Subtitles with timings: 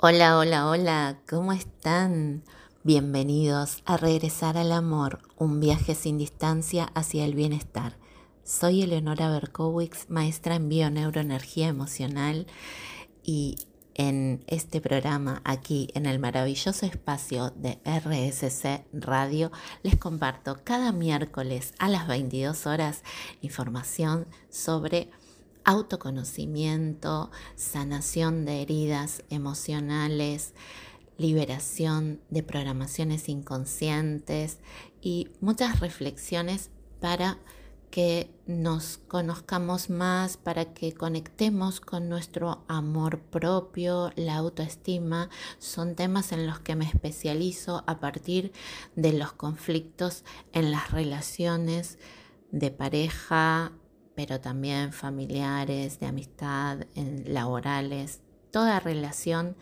[0.00, 2.44] Hola, hola, hola, ¿cómo están?
[2.84, 7.96] Bienvenidos a Regresar al Amor, un viaje sin distancia hacia el bienestar.
[8.44, 12.46] Soy Eleonora Berkowitz, maestra en bioneuroenergía emocional
[13.24, 13.56] y
[13.96, 19.50] en este programa, aquí en el maravilloso espacio de RSC Radio,
[19.82, 23.02] les comparto cada miércoles a las 22 horas
[23.42, 25.10] información sobre
[25.68, 30.54] autoconocimiento, sanación de heridas emocionales,
[31.18, 34.60] liberación de programaciones inconscientes
[35.02, 37.36] y muchas reflexiones para
[37.90, 45.28] que nos conozcamos más, para que conectemos con nuestro amor propio, la autoestima,
[45.58, 48.52] son temas en los que me especializo a partir
[48.96, 51.98] de los conflictos en las relaciones
[52.52, 53.72] de pareja,
[54.18, 56.78] pero también familiares, de amistad,
[57.24, 58.20] laborales.
[58.50, 59.56] Toda relación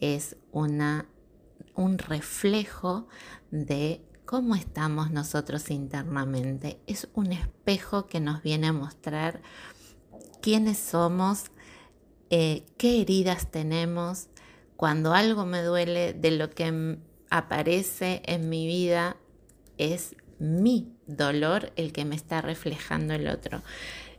[0.00, 1.04] es una,
[1.74, 3.06] un reflejo
[3.50, 6.80] de cómo estamos nosotros internamente.
[6.86, 9.42] Es un espejo que nos viene a mostrar
[10.40, 11.50] quiénes somos,
[12.30, 14.28] eh, qué heridas tenemos.
[14.76, 19.18] Cuando algo me duele de lo que aparece en mi vida
[19.76, 23.62] es mi dolor el que me está reflejando el otro.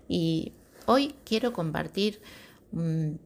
[0.07, 0.53] Y
[0.85, 2.21] hoy quiero compartir
[2.71, 3.19] un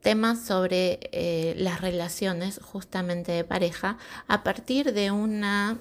[0.00, 5.78] tema sobre eh, las relaciones justamente de pareja a partir de una,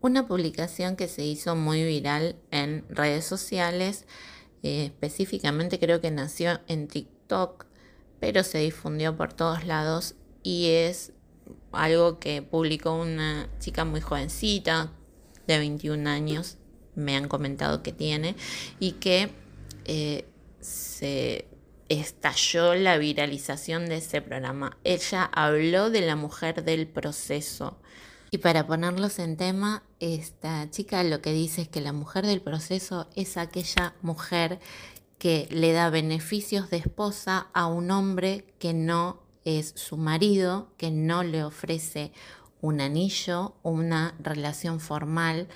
[0.00, 4.06] una publicación que se hizo muy viral en redes sociales.
[4.62, 7.66] Eh, específicamente creo que nació en TikTok,
[8.20, 11.12] pero se difundió por todos lados y es
[11.72, 14.92] algo que publicó una chica muy jovencita,
[15.46, 16.58] de 21 años,
[16.94, 18.36] me han comentado que tiene,
[18.78, 19.30] y que
[19.84, 20.26] eh,
[20.60, 21.46] se
[21.88, 24.78] estalló la viralización de ese programa.
[24.84, 27.78] Ella habló de la mujer del proceso.
[28.30, 32.40] Y para ponerlos en tema, esta chica lo que dice es que la mujer del
[32.40, 34.58] proceso es aquella mujer
[35.18, 40.90] que le da beneficios de esposa a un hombre que no es su marido, que
[40.90, 42.12] no le ofrece
[42.60, 45.48] un anillo, una relación formal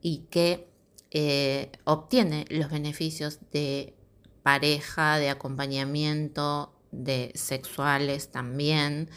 [0.00, 0.68] y que
[1.14, 3.94] eh, obtiene los beneficios de
[4.42, 9.08] pareja, de acompañamiento, de sexuales también,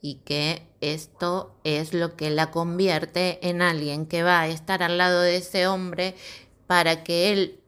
[0.00, 4.96] y que esto es lo que la convierte en alguien que va a estar al
[4.96, 6.14] lado de ese hombre
[6.68, 7.60] para que él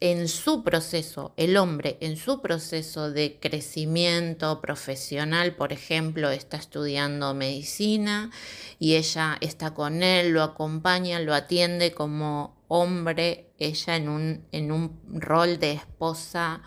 [0.00, 7.34] en su proceso, el hombre en su proceso de crecimiento profesional, por ejemplo, está estudiando
[7.34, 8.30] medicina
[8.78, 14.70] y ella está con él, lo acompaña, lo atiende como hombre, ella en un, en
[14.70, 16.62] un rol de esposa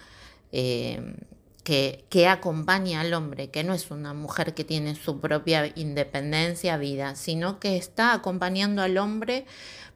[0.51, 1.15] eh,
[1.63, 6.75] que, que acompaña al hombre, que no es una mujer que tiene su propia independencia,
[6.75, 9.45] vida, sino que está acompañando al hombre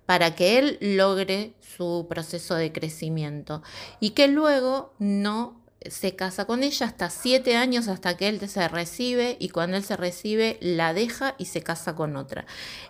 [0.05, 3.61] para que él logre su proceso de crecimiento
[3.99, 5.56] y que luego no
[5.91, 9.83] se casa con ella hasta siete años hasta que él se recibe y cuando él
[9.83, 12.45] se recibe la deja y se casa con otra.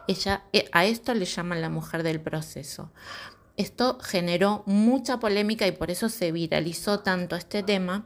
[0.07, 2.91] Ella eh, a esto le llaman la mujer del proceso.
[3.55, 8.05] Esto generó mucha polémica y por eso se viralizó tanto este tema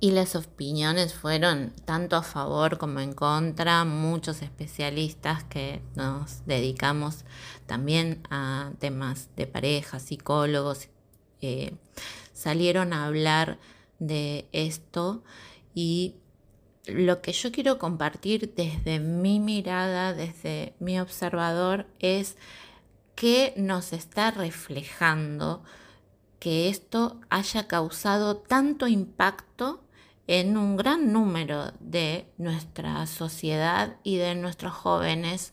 [0.00, 7.24] y las opiniones fueron tanto a favor como en contra, muchos especialistas que nos dedicamos
[7.66, 10.88] también a temas de pareja, psicólogos,
[11.42, 11.74] eh,
[12.40, 13.58] salieron a hablar
[13.98, 15.22] de esto
[15.74, 16.14] y
[16.86, 22.38] lo que yo quiero compartir desde mi mirada, desde mi observador, es
[23.14, 25.62] que nos está reflejando
[26.38, 29.84] que esto haya causado tanto impacto
[30.26, 35.52] en un gran número de nuestra sociedad y de nuestros jóvenes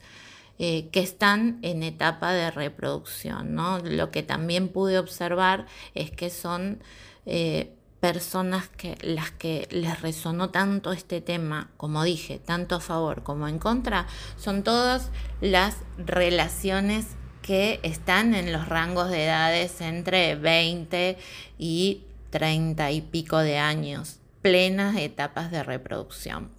[0.60, 3.56] eh, que están en etapa de reproducción.
[3.56, 3.80] ¿no?
[3.80, 6.82] Lo que también pude observar es que son
[7.26, 13.24] eh, personas que las que les resonó tanto este tema, como dije, tanto a favor
[13.24, 14.08] como en contra,
[14.38, 15.12] son todas
[15.42, 17.08] las relaciones
[17.42, 21.18] que están en los rangos de edades entre 20
[21.58, 26.52] y 30 y pico de años plenas etapas de reproducción.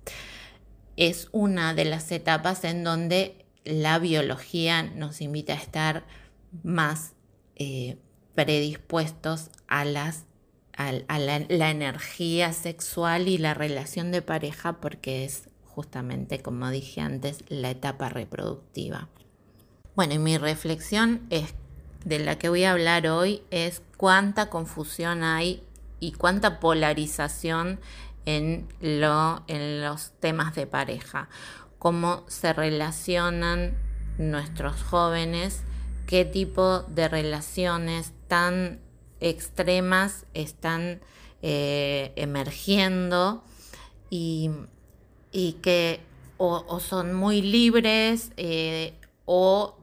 [0.97, 6.07] Es una de las etapas en donde la biología nos invita a estar
[6.63, 7.13] más
[7.57, 7.99] eh,
[8.35, 10.25] predispuestos a, las,
[10.77, 17.45] a, la, energía sexual y la relación de pareja porque es justamente, como dije antes,
[17.49, 19.09] la etapa reproductiva.
[19.95, 21.55] Bueno, y mi reflexión es,
[22.05, 25.65] de la que voy a hablar hoy es cuánta confusión hay
[26.01, 27.81] y cuánta polarización
[28.25, 31.29] en, lo, en los temas de pareja,
[31.79, 33.77] cómo se relacionan
[34.19, 35.63] nuestros jóvenes,
[36.07, 38.81] qué tipo de relaciones tan
[39.21, 41.01] extremas están
[41.43, 43.45] eh, emergiendo
[44.11, 44.51] y,
[45.63, 46.01] que
[46.37, 49.77] o, son muy libres eh, o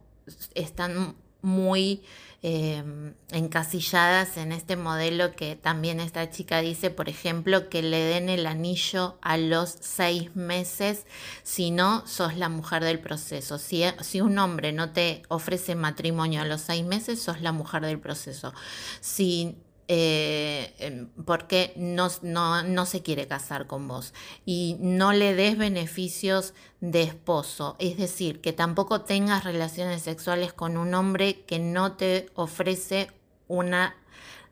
[0.53, 2.03] están muy
[2.47, 8.29] Em, encasilladas en este modelo que también esta chica dice, por ejemplo, que le den
[8.29, 11.07] el anillo a los seis meses,
[11.41, 13.57] si no, sos la mujer del proceso.
[13.57, 17.83] Si, si un hombre no te ofrece matrimonio a los seis meses, sos la mujer
[17.83, 18.53] del proceso.
[19.01, 24.13] Si eh, porque no, no, se quiere casar con vos
[24.45, 30.77] y no le des beneficios de esposo, es decir, que tampoco tengas relaciones sexuales con
[30.77, 33.11] un hombre que no te ofrece
[33.47, 33.95] una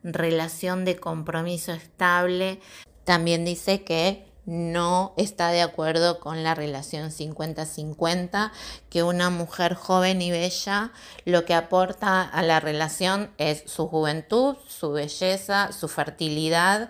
[0.04, 2.60] relación de compromiso estable.
[3.04, 8.52] También dice que no está de acuerdo con la relación 50-50,
[8.90, 10.92] que una mujer joven y bella
[11.26, 16.90] lo que aporta a la relación es su juventud, su belleza, su fertilidad,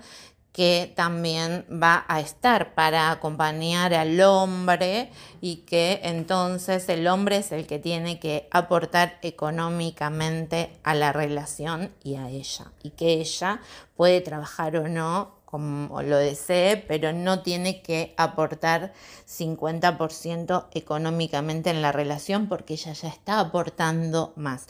[0.53, 5.11] que también va a estar para acompañar al hombre
[5.41, 11.91] y que entonces el hombre es el que tiene que aportar económicamente a la relación
[12.03, 13.61] y a ella y que ella
[13.95, 18.91] puede trabajar o no como lo desee, pero no tiene que aportar
[19.29, 24.65] 50% económicamente en la relación porque ella ya está aportando más.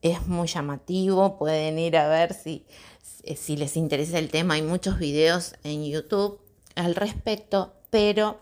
[0.00, 2.64] Es muy llamativo, pueden ir a ver si,
[3.36, 6.40] si les interesa el tema, hay muchos videos en YouTube
[6.74, 8.40] al respecto, pero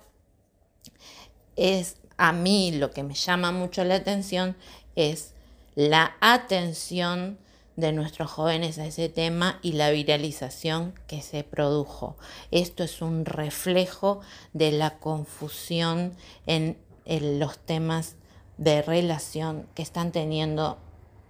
[1.56, 4.54] es a mí lo que me llama mucho la atención
[4.94, 5.32] es
[5.74, 7.38] la atención
[7.76, 12.16] de nuestros jóvenes a ese tema y la viralización que se produjo.
[12.50, 14.20] Esto es un reflejo
[14.52, 16.14] de la confusión
[16.46, 18.14] en, los temas
[18.58, 20.78] de relación que están teniendo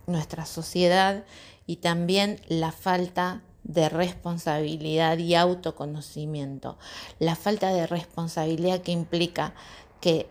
[0.06, 1.24] nuestra sociedad
[1.66, 6.76] y también la falta de responsabilidad y autoconocimiento.
[7.20, 9.54] La falta de responsabilidad que implica
[10.00, 10.28] que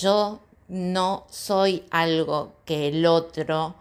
[0.00, 3.74] yo no soy algo que el otro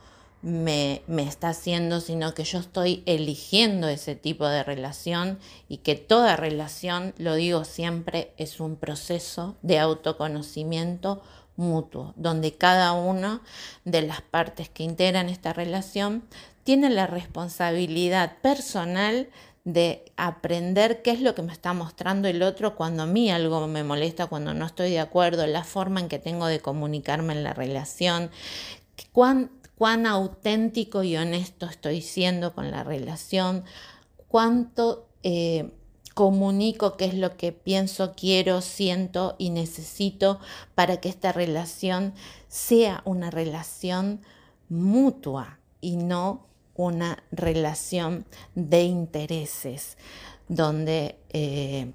[0.44, 6.36] me, está haciendo, sino que yo estoy eligiendo ese tipo de relación y que toda
[6.36, 11.24] relación, lo digo siempre, es un proceso de autoconocimiento
[11.56, 13.42] mutuo, donde cada una
[13.86, 16.24] de las partes que integran esta relación
[16.64, 19.30] tiene la responsabilidad personal
[19.64, 23.66] de aprender qué es lo que me está mostrando el otro cuando a mí algo
[23.68, 27.44] me molesta, cuando no estoy de acuerdo, la forma en que tengo de comunicarme en
[27.44, 28.30] la relación,
[29.78, 33.64] cuán auténtico y honesto estoy siendo con la relación,
[34.28, 35.72] cuánto eh,
[36.14, 40.40] comunico qué es lo que pienso, quiero, siento y necesito
[40.76, 42.14] para que esta relación
[42.48, 44.22] sea una relación
[44.70, 49.98] mutua y no una relación de intereses
[50.48, 51.92] donde eh,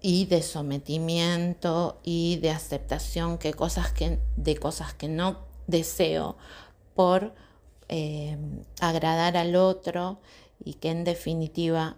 [0.00, 6.36] y de sometimiento y de aceptación que cosas que, de cosas que no deseo
[6.94, 7.34] por
[7.88, 8.36] eh,
[8.80, 10.20] agradar al otro
[10.64, 11.96] y que en definitiva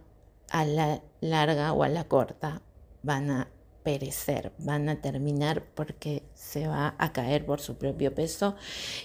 [0.50, 2.62] a la larga o a la corta
[3.02, 3.48] van a
[3.87, 8.56] perecer, van a terminar porque se va a caer por su propio peso.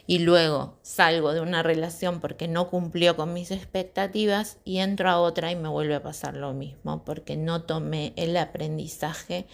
[0.07, 5.19] Y luego salgo de una relación porque no cumplió con mis expectativas y entro a
[5.19, 9.45] otra y me vuelve a pasar lo mismo porque no tomé el aprendizaje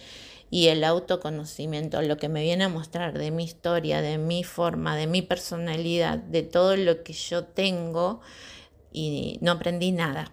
[0.50, 4.96] y el autoconocimiento, lo que me viene a mostrar de mi historia, de mi forma,
[4.96, 8.20] de mi personalidad, de todo lo que yo tengo
[8.92, 10.32] y no aprendí nada.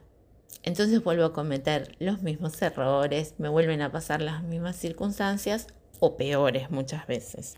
[0.63, 5.67] Entonces vuelvo a cometer los mismos errores, me vuelven a pasar las mismas circunstancias
[5.99, 7.55] o peores muchas veces.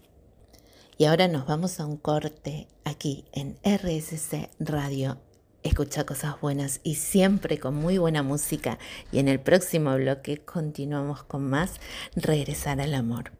[0.97, 5.19] Y ahora nos vamos a un corte aquí en RSC Radio
[5.67, 8.79] escucha cosas buenas y siempre con muy buena música.
[9.11, 11.75] Y en el próximo bloque continuamos con más
[12.15, 13.31] Regresar al Amor.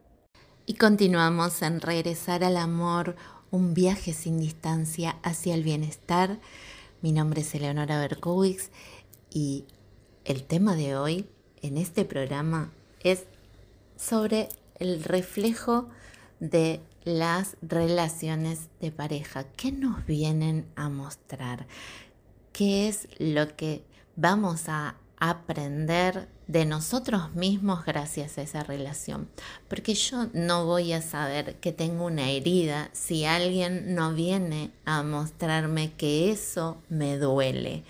[0.66, 3.16] Y continuamos en Regresar al Amor,
[3.50, 6.38] un viaje sin distancia hacia el bienestar.
[7.00, 8.70] Mi nombre es Eleonora Berkowitz
[9.30, 9.64] y
[10.24, 11.28] el tema de hoy
[11.62, 12.70] en este programa
[13.02, 13.24] es
[13.96, 15.88] sobre el reflejo
[16.40, 19.44] de las relaciones de pareja.
[19.56, 21.66] ¿Qué nos vienen a mostrar?
[22.58, 23.84] Qué es lo que
[24.16, 29.28] vamos a aprender de nosotros mismos gracias a esa relación.
[29.68, 35.04] Porque yo no voy a saber que tengo una herida si alguien no viene a
[35.04, 37.84] mostrarme que eso me duele.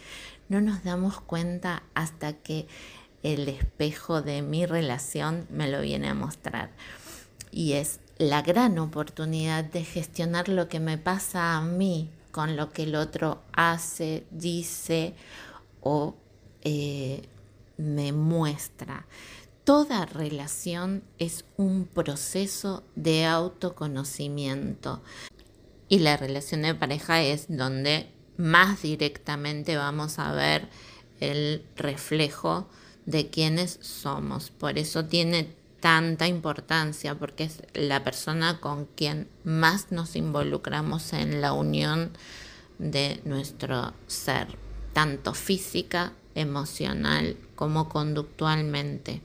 [0.51, 2.67] No nos damos cuenta hasta que
[3.23, 6.69] el espejo de mi relación me lo viene a mostrar.
[7.51, 12.71] Y es la gran oportunidad de gestionar lo que me pasa a mí con lo
[12.71, 15.15] que el otro hace, dice
[15.81, 16.15] o
[16.63, 17.23] eh,
[17.77, 19.07] me muestra.
[19.65, 25.03] Toda relación es un proceso de autoconocimiento
[25.89, 30.69] y la relación de pareja es donde más directamente vamos a ver
[31.21, 32.69] el reflejo
[33.05, 34.51] de quienes somos.
[34.51, 41.41] Por eso tiene tanta importancia, porque es la persona con quien más nos involucramos en
[41.41, 42.11] la unión
[42.79, 44.49] de nuestro ser,
[44.93, 49.21] tanto física, emocional como conductualmente.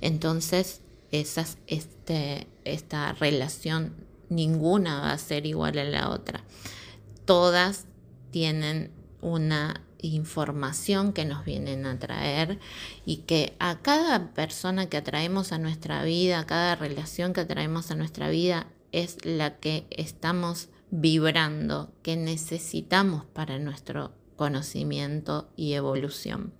[0.00, 0.80] Entonces,
[1.12, 3.94] esas, este, esta relación,
[4.28, 6.42] ninguna va a ser igual a la otra.
[7.24, 7.84] Todas
[8.30, 12.58] tienen una información que nos vienen a traer
[13.06, 17.90] y que a cada persona que atraemos a nuestra vida, a cada relación que atraemos
[17.90, 26.52] a nuestra vida es la que estamos vibrando, que necesitamos para nuestro conocimiento y evolución.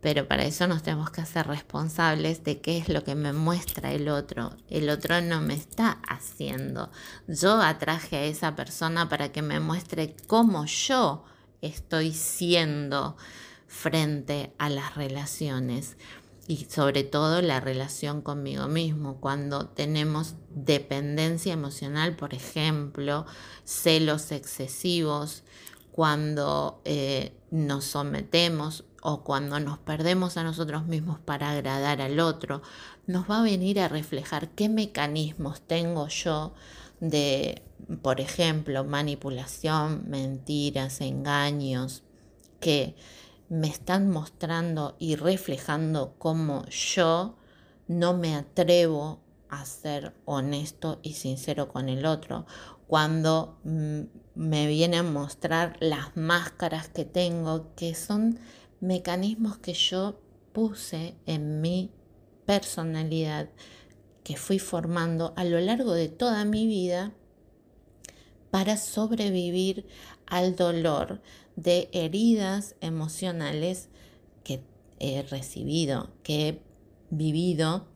[0.00, 3.92] Pero para eso nos tenemos que hacer responsables de qué es lo que me muestra
[3.92, 4.54] el otro.
[4.68, 6.90] El otro no me está haciendo.
[7.26, 11.24] Yo atraje a esa persona para que me muestre cómo yo
[11.66, 13.16] estoy siendo
[13.66, 15.96] frente a las relaciones
[16.46, 19.16] y sobre todo la relación conmigo mismo.
[19.20, 23.26] Cuando tenemos dependencia emocional, por ejemplo,
[23.64, 25.42] celos excesivos,
[25.90, 32.62] cuando eh, nos sometemos o cuando nos perdemos a nosotros mismos para agradar al otro,
[33.06, 36.54] nos va a venir a reflejar qué mecanismos tengo yo
[37.00, 37.62] de,
[38.02, 42.02] por ejemplo, manipulación, mentiras, engaños,
[42.60, 42.94] que
[43.48, 47.36] me están mostrando y reflejando cómo yo
[47.86, 52.46] no me atrevo a ser honesto y sincero con el otro,
[52.86, 54.00] cuando mm,
[54.34, 58.38] me viene a mostrar las máscaras que tengo, que son
[58.80, 60.20] mecanismos que yo
[60.52, 61.90] puse en mi
[62.46, 63.48] personalidad
[64.22, 67.12] que fui formando a lo largo de toda mi vida
[68.54, 69.84] para sobrevivir
[70.26, 71.20] al dolor
[71.56, 73.88] de heridas emocionales
[74.44, 74.62] que
[75.00, 76.62] he recibido, que he
[77.10, 77.88] vivido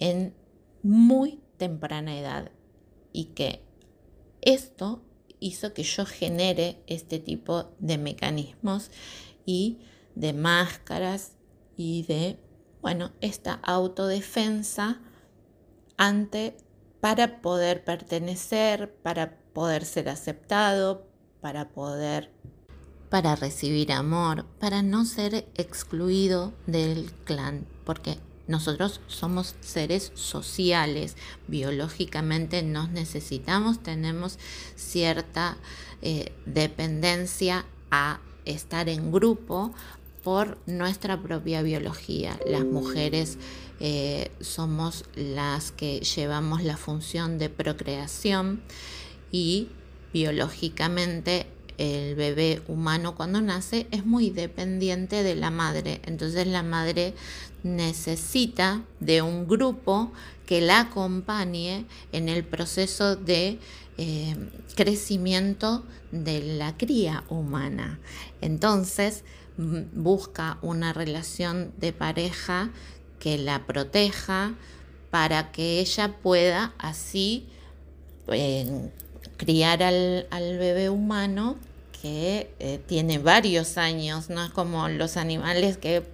[0.00, 0.34] en
[0.82, 2.50] muy temprana edad
[3.12, 3.62] y que
[4.40, 5.04] esto
[5.38, 8.90] hizo que yo genere este tipo de mecanismos
[9.46, 9.78] y
[10.16, 11.36] de máscaras
[11.76, 12.40] y de,
[12.80, 15.00] bueno, esta autodefensa
[15.96, 16.56] ante
[17.00, 21.06] para poder pertenecer, para poder ser aceptado,
[21.40, 22.30] para poder
[23.10, 28.16] para recibir amor, para no ser excluido del clan, porque
[28.48, 31.16] nosotros somos seres sociales,
[31.46, 34.38] biológicamente nos necesitamos, tenemos
[34.76, 35.58] cierta
[36.00, 39.74] eh, dependencia a estar en grupo
[40.24, 42.38] por nuestra propia biología.
[42.46, 43.36] Las mujeres
[43.78, 48.62] eh, somos las que llevamos la función de procreación
[49.32, 49.68] y
[50.12, 51.46] biológicamente
[51.78, 56.00] el bebé humano cuando nace es muy dependiente de la madre.
[56.04, 57.14] Entonces la madre
[57.64, 60.12] necesita de un grupo
[60.46, 63.58] que la acompañe en el proceso de
[63.98, 64.36] eh,
[64.76, 67.98] crecimiento de la cría humana.
[68.40, 69.24] Entonces
[69.56, 72.70] busca una relación de pareja
[73.18, 74.54] que la proteja
[75.10, 77.46] para que ella pueda así
[78.28, 78.90] eh,
[79.42, 81.56] criar al, bebé humano
[82.00, 86.04] que eh, tiene varios años, no es como los animales que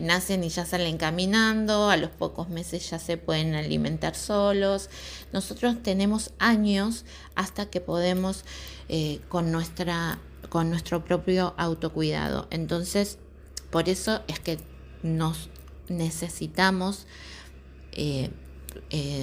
[0.00, 4.90] nacen y ya salen caminando, a los pocos meses ya se pueden alimentar solos.
[5.32, 8.44] Nosotros tenemos años hasta que podemos
[8.90, 10.18] eh, con, nuestra,
[10.50, 12.46] con nuestro propio autocuidado.
[12.50, 13.18] Entonces,
[13.70, 14.58] por eso es que
[15.02, 15.48] nos
[15.88, 17.06] necesitamos
[17.92, 18.30] eh,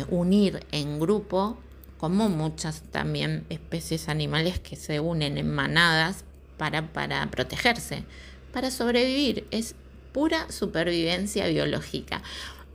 [0.09, 1.59] unir en grupo,
[2.03, 6.25] como muchas también especies animales que se unen en manadas
[6.57, 8.03] para, para protegerse,
[8.51, 9.47] para sobrevivir.
[9.51, 9.73] Es
[10.11, 12.21] pura supervivencia biológica.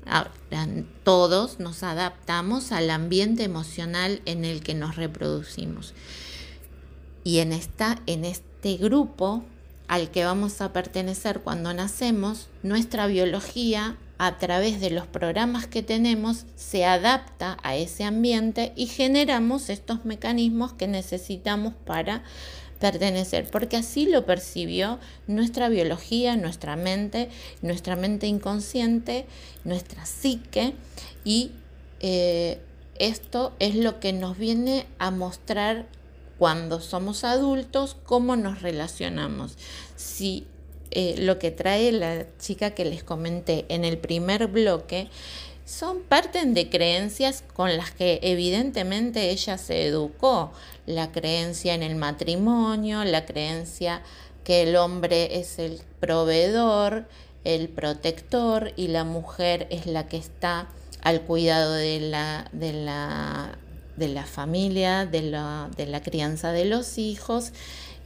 [0.07, 0.31] Ahora,
[1.05, 5.93] todos nos adaptamos al ambiente emocional en el que nos reproducimos.
[7.23, 9.45] Y en, esta, en este grupo
[9.89, 15.83] al que vamos a pertenecer cuando nacemos, nuestra biología a través de los programas que
[15.83, 22.25] tenemos se adapta a ese ambiente y generamos estos mecanismos que necesitamos para
[22.81, 27.29] pertenecer, porque así lo percibió nuestra biología, nuestra mente,
[27.63, 29.27] nuestra mente inconsciente,
[29.65, 30.75] nuestra psique,
[31.25, 31.53] y
[32.01, 32.61] eh,
[32.99, 35.87] esto es lo que nos viene a mostrar
[36.39, 39.57] cuando somos adultos cómo nos relacionamos.
[39.97, 40.47] Si
[40.91, 45.09] eh, lo que trae la chica que les comenté en el primer bloque
[45.65, 50.51] son parten de creencias con las que evidentemente ella se educó.
[50.87, 54.03] La creencia en el matrimonio, la creencia
[54.45, 57.07] que el hombre es el proveedor,
[57.45, 60.69] el protector y la mujer es la que está
[61.03, 63.59] al cuidado de la, de la,
[63.97, 67.53] de la familia, de la, de la crianza de los hijos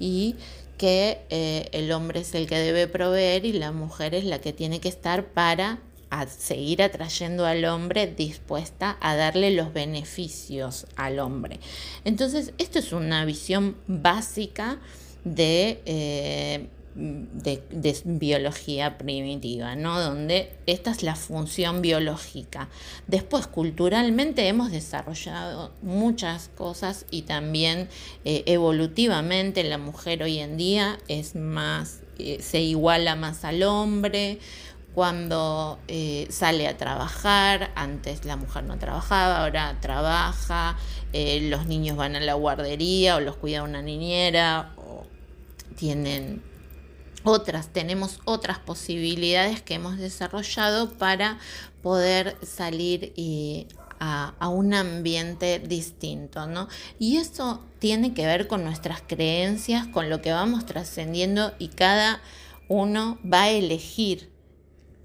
[0.00, 0.34] y
[0.82, 4.52] que eh, el hombre es el que debe proveer y la mujer es la que
[4.52, 5.78] tiene que estar para
[6.26, 11.60] seguir atrayendo al hombre dispuesta a darle los beneficios al hombre.
[12.04, 14.80] Entonces, esto es una visión básica
[15.22, 20.00] de eh, de, biología primitiva, ¿no?
[20.00, 22.68] Donde esta es la función biológica.
[23.06, 27.88] Después, culturalmente hemos desarrollado muchas cosas y también
[28.24, 34.38] eh, evolutivamente la mujer hoy en día es más, eh, se iguala más al hombre.
[34.94, 40.76] Cuando eh, sale a trabajar, antes la mujer no trabajaba, ahora trabaja,
[41.14, 45.06] los niños van a la guardería o los cuida una niñera o
[45.76, 46.42] tienen
[47.24, 51.38] otras, tenemos otras posibilidades que hemos desarrollado para
[51.82, 53.12] poder salir
[54.00, 56.68] a, a, un ambiente distinto, ¿no?
[56.98, 62.20] Y eso tiene que ver con nuestras creencias, con lo que vamos trascendiendo y cada
[62.68, 64.30] uno va a elegir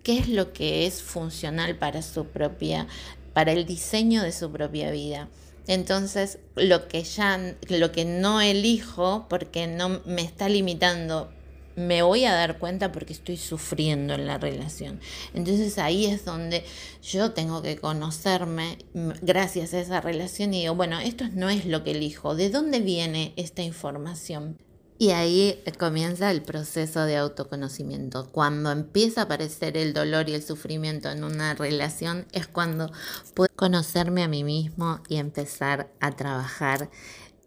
[0.04, 2.88] qué es lo que es funcional para su propia,
[3.34, 5.28] para el diseño de su propia vida.
[5.68, 11.30] Entonces, lo que ya, lo que no elijo, porque no me está limitando
[11.78, 15.00] me voy a dar cuenta porque estoy sufriendo en la relación.
[15.34, 16.66] Entonces ahí es donde
[17.04, 18.80] yo tengo que conocerme
[19.22, 22.80] gracias a esa relación y digo, bueno, esto no es lo que elijo, ¿de dónde
[22.80, 24.58] viene esta información?
[25.00, 28.32] Y ahí comienza el proceso de autoconocimiento.
[28.32, 32.92] Cuando empieza a aparecer el dolor y el sufrimiento en una relación es cuando
[33.36, 36.90] puedo conocerme a mí mismo y empezar a trabajar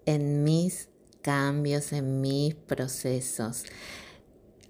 [0.06, 0.88] en mis
[1.22, 3.64] cambios, en mis procesos.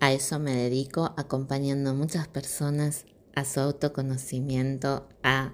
[0.00, 5.52] A eso me dedico acompañando a muchas personas a su autoconocimiento, a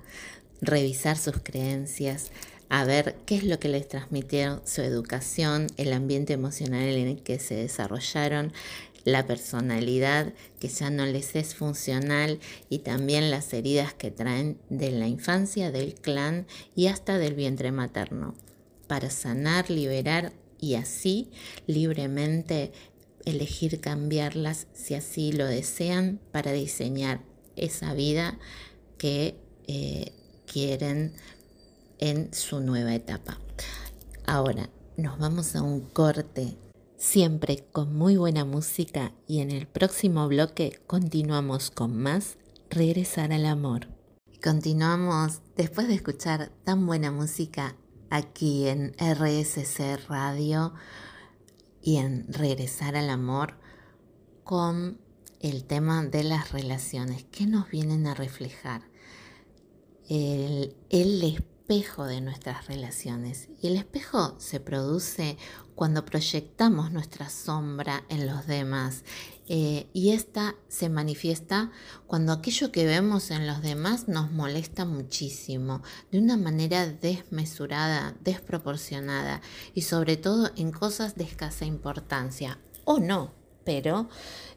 [0.60, 2.30] revisar sus creencias,
[2.68, 7.22] a ver qué es lo que les transmitieron su educación, el ambiente emocional en el
[7.24, 8.52] que se desarrollaron,
[9.04, 14.92] la personalidad que ya no les es funcional y también las heridas que traen de
[14.92, 18.34] la infancia, del clan y hasta del vientre materno,
[18.86, 21.30] para sanar, liberar y así
[21.66, 22.72] libremente
[23.26, 27.20] elegir cambiarlas si así lo desean para diseñar
[27.56, 28.38] esa vida
[28.96, 30.12] que eh,
[30.46, 31.12] quieren
[31.98, 33.38] en su nueva etapa.
[34.26, 36.56] Ahora nos vamos a un corte,
[36.96, 42.38] siempre con muy buena música y en el próximo bloque continuamos con más
[42.70, 43.88] Regresar al Amor.
[44.42, 47.76] Continuamos después de escuchar tan buena música
[48.10, 50.74] aquí en RSC Radio
[51.86, 53.54] y en regresar al amor
[54.42, 54.98] con
[55.40, 57.24] el tema de las relaciones.
[57.30, 58.82] ¿Qué nos vienen a reflejar?
[60.08, 60.74] El,
[61.66, 63.48] espejo de nuestras relaciones.
[63.60, 65.36] Y el espejo se produce
[65.74, 69.02] cuando proyectamos nuestra sombra en los demás.
[69.48, 71.72] Eh, y esta se manifiesta
[72.06, 79.40] cuando aquello que vemos en los demás nos molesta muchísimo, de una manera desmesurada, desproporcionada
[79.74, 82.60] y sobre todo en cosas de escasa importancia.
[82.84, 84.08] O no, pero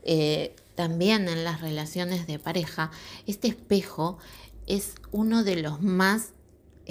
[0.04, 2.92] eh, también en las relaciones de pareja,
[3.26, 4.20] este espejo
[4.68, 6.34] es uno de los más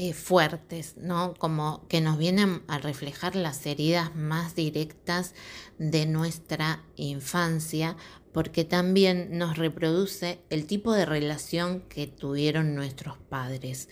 [0.00, 1.34] eh, fuertes, ¿no?
[1.34, 5.34] Como que nos vienen a reflejar las heridas más directas
[5.80, 7.96] de nuestra infancia,
[8.32, 13.88] porque también nos reproduce el tipo de relación que tuvieron nuestros padres.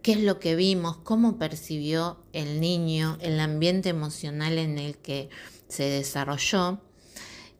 [0.00, 0.96] ¿Qué es lo que vimos?
[0.96, 5.28] ¿Cómo percibió el niño el ambiente emocional en el que
[5.68, 6.80] se desarrolló?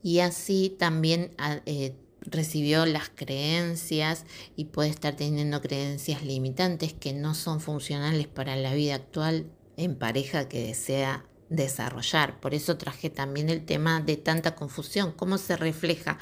[0.02, 1.34] Y así también
[1.66, 1.94] eh,
[2.26, 4.24] recibió las creencias
[4.56, 9.96] y puede estar teniendo creencias limitantes que no son funcionales para la vida actual en
[9.96, 12.40] pareja que desea desarrollar.
[12.40, 16.18] Por eso traje también el tema de tanta confusión, cómo se refleja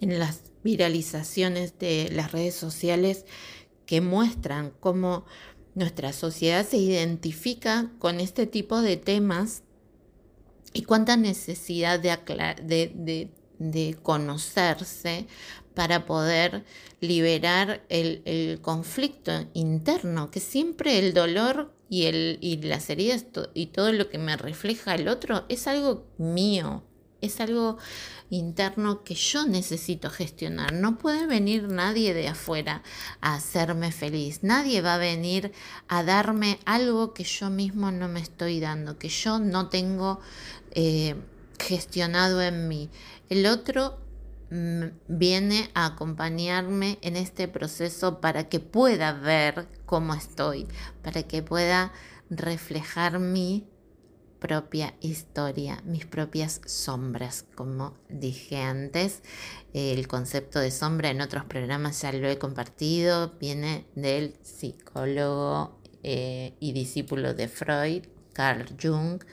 [0.00, 3.24] en las viralizaciones de las redes sociales
[3.86, 5.24] que muestran cómo
[5.74, 9.62] nuestra sociedad se identifica con este tipo de temas
[10.72, 12.18] y cuánta necesidad de,
[12.62, 13.30] de,
[14.02, 15.26] conocerse
[15.74, 16.64] para poder
[17.00, 23.92] liberar el, conflicto interno, que siempre el dolor y, el, y las heridas y todo
[23.92, 26.82] lo que me refleja el otro es algo mío,
[27.20, 27.78] es algo
[28.30, 30.72] interno que yo necesito gestionar.
[30.72, 32.82] No puede venir nadie de afuera
[33.20, 34.40] a hacerme feliz.
[34.42, 35.52] Nadie va a venir
[35.88, 40.20] a darme algo que yo mismo no me estoy dando, que yo no tengo
[40.72, 41.14] eh,
[41.58, 42.90] gestionado en mí.
[43.34, 43.98] El otro
[44.52, 50.68] mm, viene a acompañarme en este proceso para que pueda ver cómo estoy,
[51.02, 51.92] para que pueda
[52.30, 53.66] reflejar mi
[54.38, 57.44] propia historia, mis propias sombras.
[57.56, 59.24] Como dije antes,
[59.72, 66.54] el concepto de sombra en otros programas ya lo he compartido, viene del psicólogo eh,
[66.60, 69.24] y discípulo de Freud, Carl Jung,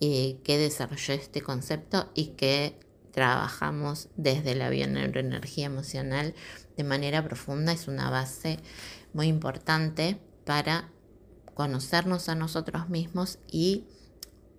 [0.00, 6.34] eh, que desarrolló este concepto y que trabajamos desde la bioneuroenergía emocional
[6.76, 7.72] de manera profunda.
[7.72, 8.58] Es una base
[9.12, 10.90] muy importante para
[11.54, 13.84] conocernos a nosotros mismos y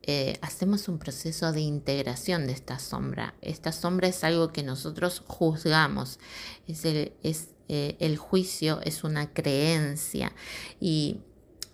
[0.04, 3.36] eh, hacemos un proceso de integración de esta sombra.
[3.42, 6.20] Esta sombra es algo que nosotros juzgamos,
[6.68, 10.34] es el, eh, el juicio es una creencia
[10.80, 11.22] y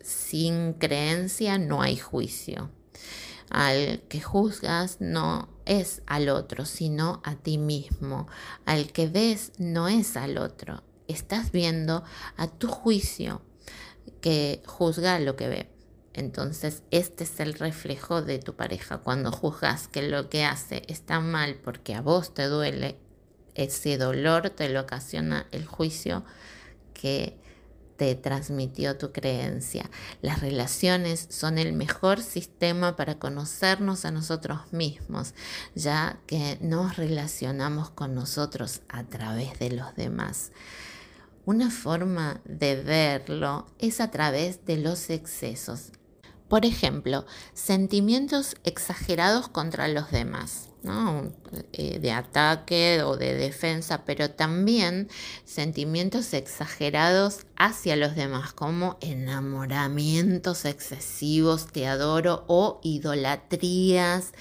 [0.01, 2.69] sin creencia no hay juicio.
[3.49, 8.27] Al que juzgas no es al otro, sino a ti mismo.
[8.65, 10.83] Al que ves no es al otro.
[11.07, 12.03] Estás viendo
[12.37, 13.41] a tu juicio
[14.21, 15.69] que juzga lo que ve.
[16.13, 18.99] Entonces, este es el reflejo de tu pareja.
[18.99, 22.97] Cuando juzgas que lo que hace está mal porque a vos te duele,
[23.53, 26.23] ese dolor te lo ocasiona el juicio
[26.93, 27.37] que
[27.97, 29.89] te transmitió tu creencia.
[30.21, 35.33] Las relaciones son el mejor sistema para conocernos a nosotros mismos,
[35.75, 40.51] ya que nos relacionamos con nosotros a través de los demás.
[41.45, 45.91] Una forma de verlo es a través de los excesos.
[46.47, 50.69] Por ejemplo, sentimientos exagerados contra los demás,
[51.73, 55.09] eh, de ataque o de defensa, pero también
[55.43, 64.33] sentimientos exagerados hacia los demás, como enamoramientos excesivos, te adoro o idolatrías.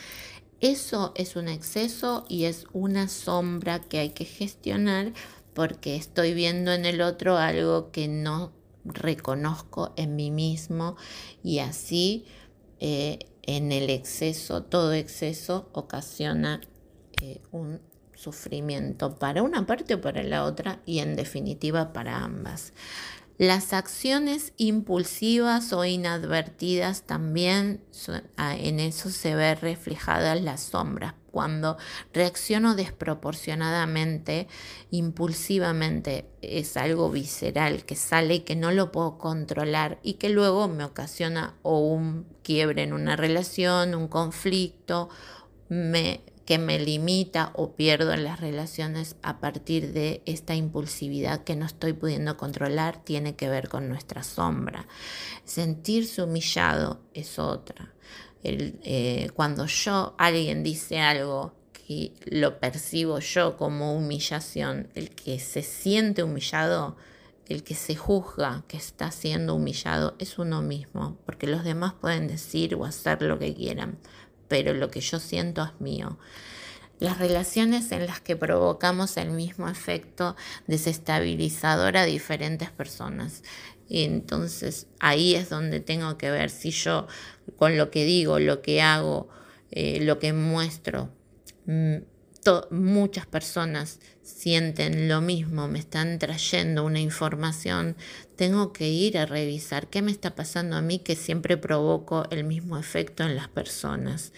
[0.61, 5.13] Eso es un exceso y es una sombra que hay que gestionar
[5.55, 8.53] porque estoy viendo en el otro algo que no
[8.85, 10.97] reconozco en mí mismo
[11.43, 12.27] y así
[12.81, 16.61] eh, en el exceso, todo exceso ocasiona
[17.21, 17.81] eh, un
[18.15, 22.73] sufrimiento para una parte o para la otra y en definitiva para ambas.
[23.37, 27.81] Las acciones impulsivas o inadvertidas también
[28.37, 31.15] ah, en eso se ve reflejadas las sombras.
[31.35, 31.79] Cuando
[32.13, 34.47] reacciono desproporcionadamente,
[34.93, 40.69] impulsivamente, es algo visceral que sale y que no lo puedo controlar y que luego
[40.69, 45.09] me ocasiona o un quiebre en una relación, un conflicto,
[45.69, 51.67] que me limita o pierdo en las relaciones a partir de esta impulsividad que no
[51.67, 54.87] estoy pudiendo controlar tiene que ver con nuestra sombra.
[55.45, 57.93] Sentirse humillado es otra.
[58.45, 65.63] Eh, cuando yo, alguien dice algo que lo percibo yo como humillación, el que se
[65.63, 66.97] siente humillado,
[67.49, 72.29] el que se juzga que está siendo humillado es uno mismo, porque los demás pueden
[72.29, 73.99] decir o hacer lo que quieran,
[74.49, 76.19] pero lo que yo siento es mío.
[77.01, 83.43] Las relaciones en las que provocamos el mismo efecto desestabilizador a diferentes personas.
[83.89, 87.07] Y entonces ahí es donde tengo que ver si yo
[87.57, 89.29] con lo que digo, lo que hago,
[89.71, 91.11] eh, lo que muestro,
[91.67, 91.97] mm,
[92.71, 97.97] muchas personas sienten lo mismo, me están trayendo una información,
[98.37, 102.45] tengo que ir a revisar qué me está pasando a mí que siempre provoco el
[102.45, 104.33] mismo efecto en las personas.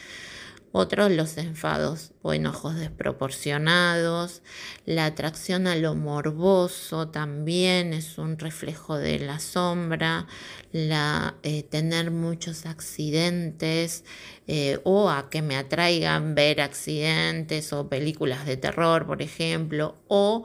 [0.72, 4.42] Otros los enfados o enojos desproporcionados,
[4.84, 10.26] la atracción a lo morboso también es un reflejo de la sombra,
[10.72, 14.04] la, eh, tener muchos accidentes
[14.46, 20.44] eh, o a que me atraigan ver accidentes o películas de terror, por ejemplo, o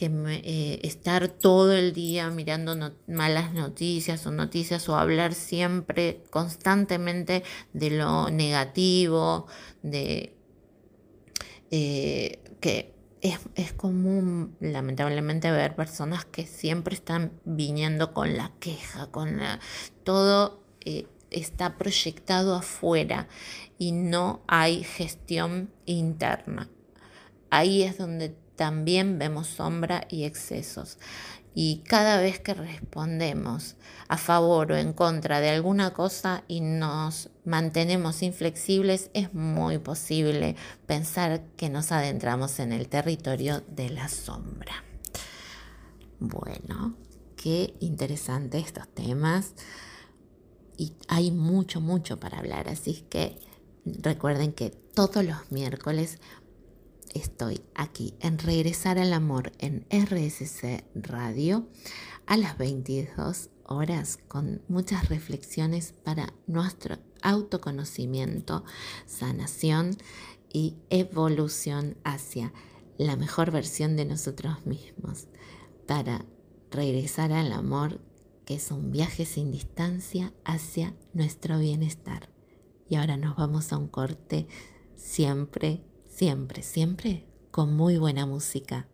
[0.00, 2.74] que eh, estar todo el día mirando
[3.06, 7.42] malas noticias o noticias o hablar siempre constantemente
[7.74, 9.46] de lo negativo,
[9.82, 10.32] de
[11.70, 19.38] eh, que es, común lamentablemente ver personas que siempre están viniendo con la queja, con
[20.02, 20.62] todo.
[20.86, 23.28] Eh, está proyectado afuera
[23.78, 26.70] y no hay gestión interna.
[27.50, 30.98] Ahí es donde también vemos sombra y excesos.
[31.54, 37.30] Y cada vez que respondemos a favor o en contra de alguna cosa y nos
[37.46, 44.84] mantenemos inflexibles, es muy posible pensar que nos adentramos en el territorio de la sombra.
[46.18, 46.96] Bueno,
[47.36, 49.54] qué interesante estos temas
[50.76, 53.38] y hay mucho, mucho para hablar, así que
[53.86, 56.18] recuerden que todos los miércoles
[57.14, 61.66] estoy aquí en Regresar al Amor en RSC Radio
[62.26, 68.64] a las 22 horas con muchas reflexiones para nuestro autoconocimiento,
[69.06, 69.96] sanación
[70.52, 72.52] y evolución hacia
[72.98, 75.26] la mejor versión de nosotros mismos
[75.86, 76.24] para
[76.70, 78.00] regresar al amor
[78.44, 82.28] que es un viaje sin distancia hacia nuestro bienestar.
[82.88, 84.48] Y ahora nos vamos a un corte
[84.96, 85.84] siempre
[86.20, 88.86] siempre, siempre con muy buena música.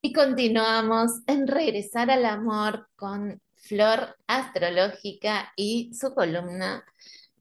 [0.00, 6.82] Y continuamos en Regresar al Amor con Flor Astrológica y su columna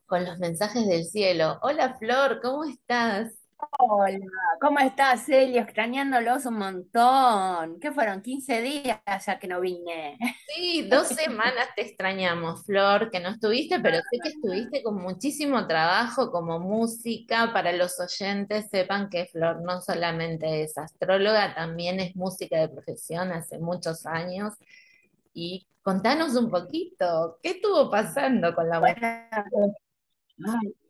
[0.05, 1.59] con los mensajes del cielo.
[1.61, 3.42] Hola Flor, ¿cómo estás?
[3.71, 4.17] Hola,
[4.59, 5.61] ¿cómo estás, Celio?
[5.61, 7.79] Extrañándolos un montón.
[7.79, 8.21] ¿Qué fueron?
[8.21, 10.17] 15 días ya que no vine.
[10.47, 15.67] Sí, dos semanas te extrañamos, Flor, que no estuviste, pero sé que estuviste con muchísimo
[15.67, 17.51] trabajo como música.
[17.53, 23.31] Para los oyentes, sepan que Flor no solamente es astróloga, también es música de profesión
[23.31, 24.53] hace muchos años.
[25.33, 28.79] Y contanos un poquito, ¿qué estuvo pasando con la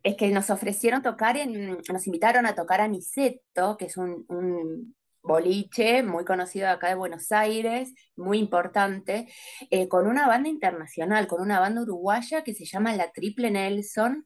[0.02, 4.94] es que nos ofrecieron tocar, en, nos invitaron a tocar a Niceto, que es un,
[5.22, 9.26] boliche muy conocido acá de Buenos Aires, muy importante,
[9.70, 14.22] eh, con una banda internacional, con una banda uruguaya que se llama La Triple Nelson,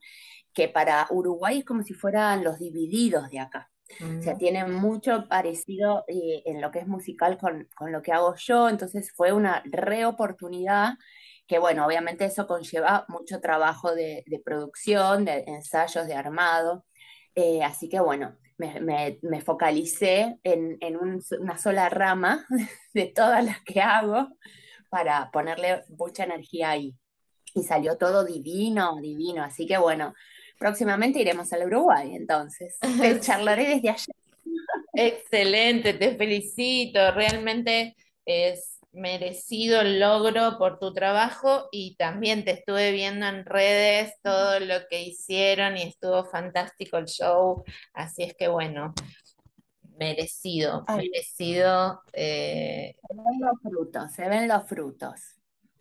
[0.53, 3.71] que para Uruguay es como si fueran los divididos de acá.
[4.01, 4.37] O sea, mm.
[4.37, 8.67] tiene mucho parecido eh, en lo que es musical con, con, lo que hago yo,
[8.67, 10.95] entonces fue una reoportunidad
[11.49, 16.85] que bueno, obviamente eso conlleva mucho trabajo de, producción, de ensayos, de armado.
[17.33, 20.77] Eh, así que bueno, me, focalicé en,
[21.39, 22.45] una sola rama
[22.93, 24.27] de todas las que hago
[24.91, 26.95] para ponerle mucha energía ahí.
[27.55, 29.43] Y salió todo divino, divino.
[29.43, 30.13] Así que bueno,
[30.59, 32.77] próximamente iremos al Uruguay, entonces.
[33.01, 34.13] Te charlaré desde allá.
[34.93, 37.11] Excelente, te felicito.
[37.11, 44.59] Realmente es merecido logro por tu trabajo y también te estuve viendo en redes todo
[44.59, 48.93] lo que hicieron y estuvo fantástico el show, así es que bueno,
[49.99, 52.01] merecido, merecido.
[52.13, 55.35] Eh, se ven los frutos, se ven los frutos.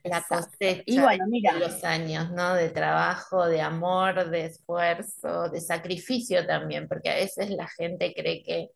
[0.05, 1.55] La cosecha y bueno, mira.
[1.55, 2.55] de los años, ¿no?
[2.55, 8.43] De trabajo, de amor, de esfuerzo, de sacrificio también, porque a veces la gente cree
[8.43, 8.71] que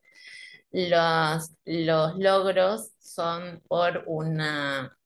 [0.73, 4.97] los, los logros son por una,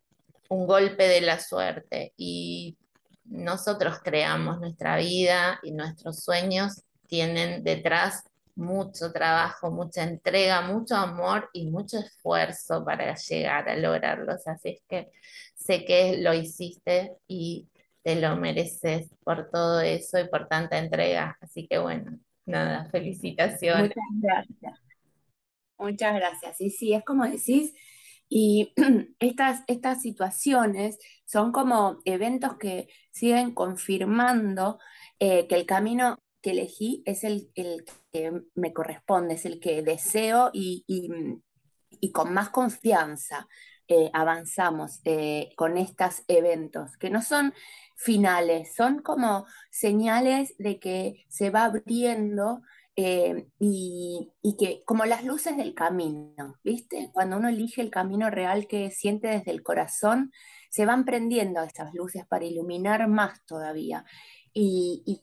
[0.48, 2.76] un golpe de la suerte y
[3.24, 8.24] nosotros creamos nuestra vida y nuestros sueños tienen detrás
[8.54, 14.46] mucho trabajo, mucha entrega, mucho amor y mucho esfuerzo para llegar a lograrlos.
[14.46, 15.10] Así es que
[15.54, 17.68] sé que lo hiciste y
[18.02, 21.36] te lo mereces por todo eso y por tanta entrega.
[21.40, 23.92] Así que bueno, nada, felicitaciones.
[23.94, 24.85] Muchas gracias.
[25.78, 26.56] Muchas gracias.
[26.56, 27.72] Sí, sí, es como decís,
[28.28, 28.72] y
[29.18, 34.78] estas, estas situaciones son como eventos que siguen confirmando
[35.18, 40.50] eh, que el camino que elegí es el, que me corresponde, es el que deseo
[40.52, 40.84] y,
[42.12, 43.48] con más confianza
[43.88, 47.52] eh, avanzamos eh, con estos eventos, que no son
[47.96, 52.62] finales, son como señales de que se va abriendo
[52.96, 57.10] eh, y, que como las luces del camino, ¿viste?
[57.12, 60.32] Cuando uno elige el camino real que siente desde el corazón,
[60.70, 64.04] se van prendiendo esas luces para iluminar más todavía
[64.52, 65.22] y,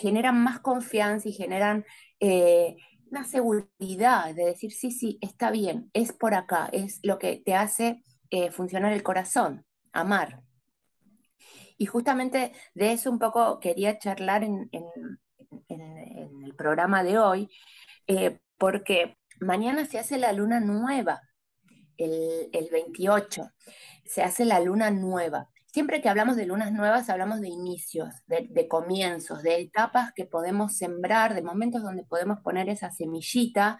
[0.00, 1.84] generan más confianza y generan
[2.18, 2.76] eh,
[3.10, 7.54] una seguridad de decir, sí, sí, está bien, es por acá, es lo que te
[7.54, 10.42] hace eh, funcionar el corazón, amar.
[11.78, 14.70] Y justamente de eso un poco quería charlar en,
[15.68, 17.50] el programa de hoy,
[18.06, 21.20] eh, porque mañana se hace la luna nueva,
[21.96, 23.50] el, 28,
[24.04, 25.48] se hace la luna nueva.
[25.72, 30.76] Siempre que hablamos de lunas nuevas, hablamos de inicios, de, comienzos, de etapas que podemos
[30.76, 33.78] sembrar, de momentos donde podemos poner esa semillita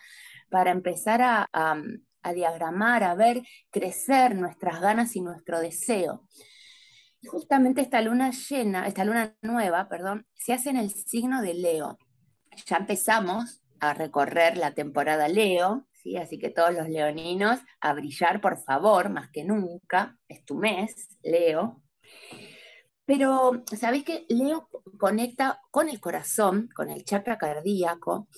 [0.51, 6.27] para empezar a, a diagramar, a ver crecer nuestras ganas y nuestro deseo.
[7.25, 11.99] Justamente esta luna llena, esta luna nueva, perdón, se hace en el signo de Leo.
[12.67, 16.17] Ya empezamos a recorrer la temporada Leo, ¿sí?
[16.17, 21.09] así que todos los leoninos a brillar, por favor, más que nunca, es tu mes,
[21.23, 21.83] Leo.
[23.05, 28.29] Pero, ¿sabéis que Leo conecta con el corazón, con el chakra cardíaco?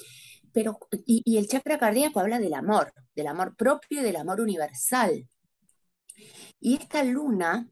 [0.53, 4.41] Pero, y, y, el chakra cardíaco habla del amor, del amor propio y del amor
[4.41, 5.27] universal.
[6.61, 7.69] Y esta luna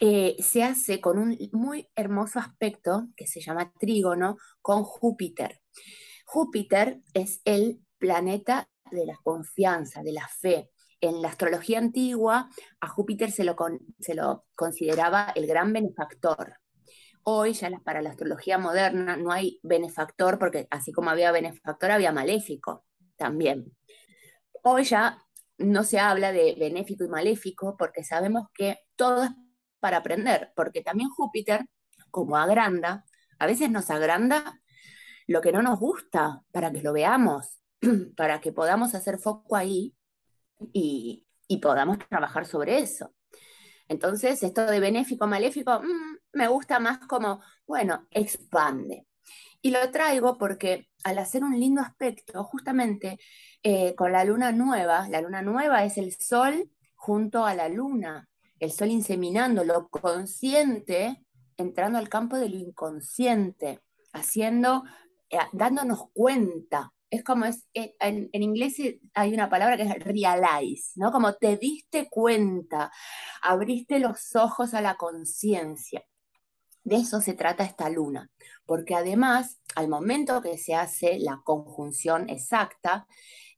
[0.00, 5.60] eh, se hace con un muy hermoso aspecto que se llama trígono con Júpiter.
[6.24, 10.70] Júpiter es el planeta de la confianza, de la fe.
[11.00, 12.48] En la astrología antigua,
[12.80, 13.56] a Júpiter se lo,
[13.98, 16.54] se lo consideraba el gran benefactor.
[17.24, 22.12] Hoy, ya para la astrología moderna, no hay benefactor, porque así como había benefactor, había
[22.12, 22.84] maléfico
[23.16, 23.76] también.
[24.62, 25.18] Hoy ya
[25.58, 29.30] no se habla de benéfico y maléfico, porque sabemos que todo es
[29.80, 31.66] para aprender, porque también Júpiter,
[32.10, 33.04] como agranda,
[33.38, 34.60] a veces nos agranda
[35.26, 37.60] lo que no nos gusta para que lo veamos,
[38.16, 39.94] para que podamos hacer foco ahí
[40.72, 41.24] y,
[41.62, 43.14] podamos trabajar sobre eso.
[43.88, 49.06] Entonces, esto de benéfico, maléfico, mm, me gusta más como, bueno, expande.
[49.62, 53.18] Y lo traigo porque al hacer un lindo aspecto, justamente
[53.62, 58.28] eh, con la luna nueva, la luna nueva es el sol junto a la luna,
[58.60, 61.24] el sol inseminando lo consciente,
[61.56, 63.80] entrando al campo de lo inconsciente,
[64.12, 64.84] haciendo,
[65.30, 66.92] eh, dándonos cuenta.
[67.10, 68.76] Es como es, eh, en, en, inglés
[69.14, 71.10] hay una palabra que es realize, ¿no?
[71.10, 72.92] Como te diste cuenta,
[73.42, 76.04] abriste los ojos a la conciencia.
[76.88, 78.30] De eso se trata esta luna,
[78.64, 83.06] porque además, al momento que se hace la conjunción exacta,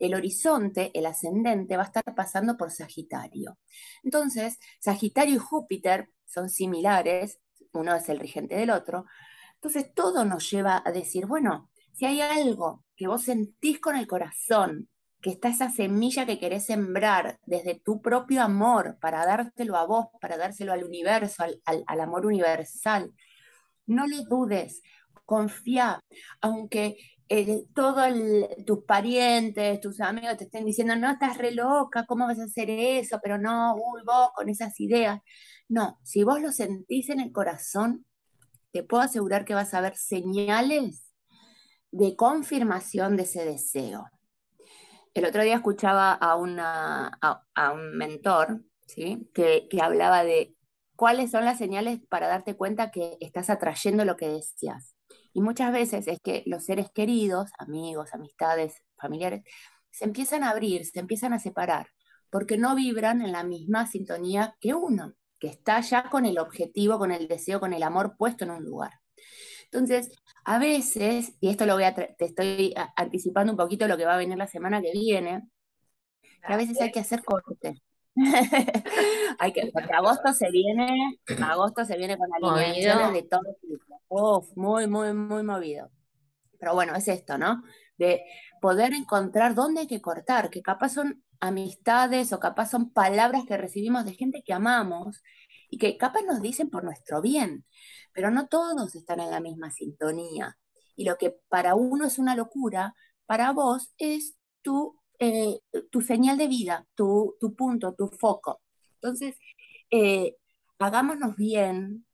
[0.00, 3.56] el horizonte, el ascendente, va a estar pasando por Sagitario.
[4.02, 7.38] Entonces, Sagitario y Júpiter son similares,
[7.72, 9.04] uno es el regente del otro.
[9.54, 14.08] Entonces, todo nos lleva a decir, bueno, si hay algo que vos sentís con el
[14.08, 14.88] corazón,
[15.20, 20.06] que está esa semilla que querés sembrar desde tu propio amor para dártelo a vos,
[20.20, 23.12] para dárselo al universo, al, amor universal.
[23.86, 24.82] No le dudes,
[25.26, 26.02] confía,
[26.40, 26.96] aunque
[27.28, 28.08] eh, todos
[28.66, 32.70] tus parientes, tus amigos te estén diciendo, no, estás re loca, ¿cómo vas a hacer
[32.70, 33.20] eso?
[33.22, 35.20] Pero no, uy, vos con esas ideas.
[35.68, 38.06] No, si vos lo sentís en el corazón,
[38.72, 41.12] te puedo asegurar que vas a ver señales
[41.92, 44.06] de confirmación de ese deseo.
[45.14, 49.28] El otro día escuchaba a, una, a, un mentor ¿sí?
[49.34, 50.54] que, que hablaba de
[50.94, 54.94] cuáles son las señales para darte cuenta que estás atrayendo lo que deseas.
[55.32, 59.42] Y muchas veces es que los seres queridos, amigos, amistades, familiares,
[59.90, 61.88] se empiezan a abrir, se empiezan a separar,
[62.30, 66.98] porque no vibran en la misma sintonía que uno, que está ya con el objetivo,
[66.98, 68.92] con el deseo, con el amor puesto en un lugar.
[69.72, 70.10] Entonces,
[70.44, 74.14] a veces, y esto lo voy a te estoy anticipando un poquito lo que va
[74.14, 75.48] a venir la semana que viene,
[76.22, 77.80] que a veces hay que hacer corte.
[79.38, 84.48] hay que, porque agosto se viene, agosto se viene con alineaciones de todo tipo.
[84.56, 85.90] muy, muy, muy movido.
[86.58, 87.62] Pero bueno, es esto, ¿no?
[87.96, 88.22] De
[88.60, 93.56] poder encontrar dónde hay que cortar, que capaz son amistades o capaz son palabras que
[93.56, 95.22] recibimos de gente que amamos
[95.70, 97.64] y que capaz nos dicen por nuestro bien,
[98.12, 100.58] pero no todos están en la misma sintonía.
[100.96, 106.36] Y lo que para uno es una locura, para vos es tu, eh, tu señal
[106.36, 108.60] de vida, tu, punto, tu foco.
[108.94, 109.36] Entonces,
[109.90, 110.36] eh,
[110.78, 112.06] hagámonos bien,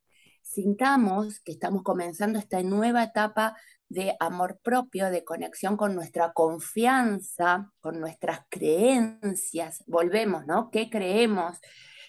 [0.42, 3.56] sintamos que estamos comenzando esta nueva etapa
[3.88, 9.82] de amor propio, de conexión con nuestra confianza, con nuestras creencias.
[9.86, 10.70] Volvemos, ¿no?
[10.70, 11.58] ¿Qué creemos?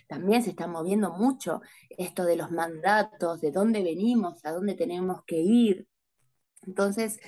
[0.08, 5.24] También se está moviendo mucho esto de los mandatos, de dónde venimos, a dónde tenemos
[5.26, 5.88] que ir.
[6.66, 7.20] Entonces,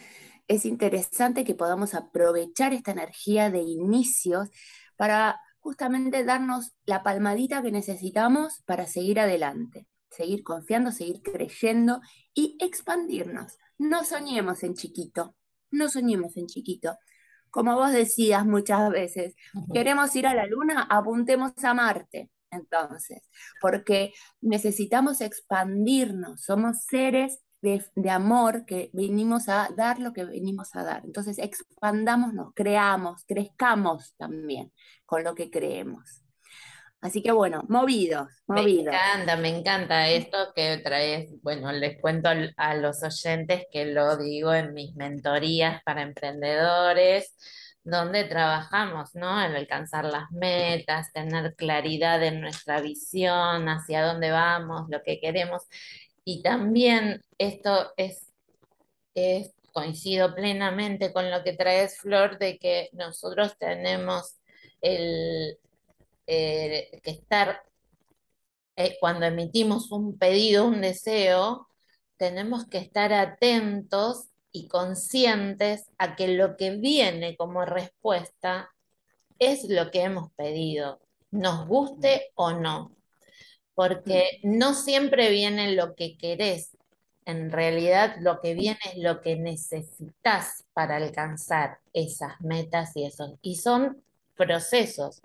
[0.48, 4.50] es interesante que podamos aprovechar esta energía de inicios
[4.96, 12.02] para justamente darnos la palmadita que necesitamos para seguir adelante, seguir confiando, seguir creyendo
[12.34, 13.58] y expandirnos.
[13.78, 15.36] No soñemos en chiquito,
[15.70, 16.98] no soñemos en chiquito.
[17.52, 19.36] Como vos decías muchas veces,
[19.74, 23.30] queremos ir a la luna, apuntemos a Marte entonces,
[23.62, 30.84] porque necesitamos expandirnos, somos seres de, amor que venimos a dar lo que venimos a
[30.84, 31.04] dar.
[31.06, 34.72] Entonces, expandámonos, creamos, crezcamos también
[35.06, 36.24] con lo que creemos.
[37.02, 38.86] Así que bueno, movidos, movidos.
[38.86, 41.32] Me encanta, me encanta esto que traes.
[41.42, 47.36] Bueno, les cuento a los oyentes que lo digo en mis mentorías para emprendedores
[47.90, 49.44] donde trabajamos, ¿no?
[49.44, 55.64] En alcanzar las metas, tener claridad en nuestra visión, hacia dónde vamos, lo que queremos.
[56.24, 58.26] Y también esto es,
[59.74, 64.38] coincido plenamente con lo que traes, Flor, de que nosotros tenemos
[64.82, 65.58] el,
[66.26, 67.62] que estar,
[68.76, 71.68] eh, cuando emitimos un pedido, un deseo,
[72.18, 78.70] tenemos que estar atentos y conscientes a que lo que viene como respuesta
[79.38, 81.00] es lo que hemos pedido,
[81.32, 82.92] nos guste o no,
[83.76, 86.78] porque no siempre viene lo que querés,
[87.26, 93.36] en realidad lo que viene es lo que necesitas para alcanzar esas metas y esos,
[93.42, 94.02] y son
[94.36, 95.22] procesos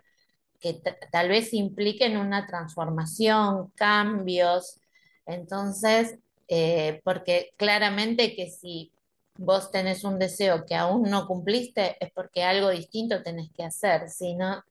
[0.61, 4.81] que tal vez impliquen una transformación, cambios,
[5.27, 6.19] entonces,
[6.49, 8.91] eh, porque claramente que si
[9.37, 14.09] vos tenés un deseo que aún no cumpliste, es porque algo distinto tenés que hacer,
[14.09, 14.63] si no,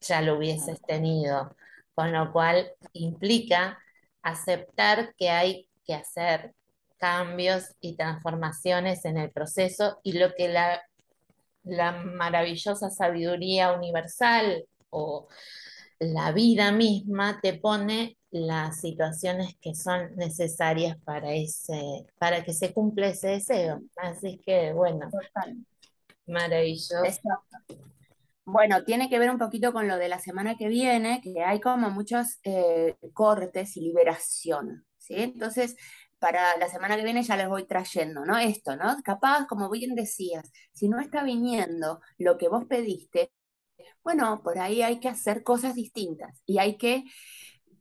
[0.00, 1.54] ya lo hubieses tenido.
[1.94, 3.78] Con lo cual implica
[4.22, 6.54] aceptar que hay que hacer
[6.98, 10.82] cambios y transformaciones en el proceso y lo que la,
[11.64, 15.28] la maravillosa sabiduría universal o
[15.98, 22.72] la vida misma te pone las situaciones que son necesarias para ese, para que se
[22.72, 23.80] cumpla ese deseo.
[23.96, 25.08] Así que bueno,
[26.26, 27.04] maravilloso.
[28.44, 31.60] Bueno, tiene que ver un poquito con lo de la semana que viene, que hay
[31.60, 35.16] como muchos eh, cortes y liberación, ¿sí?
[35.16, 35.76] Entonces,
[36.18, 38.38] para la semana que viene ya les voy trayendo, ¿no?
[38.38, 38.96] Esto, ¿no?
[39.04, 43.32] Capaz, como bien decías, si no está viniendo lo que vos pediste,
[44.02, 47.04] bueno, por ahí hay que hacer cosas distintas y hay que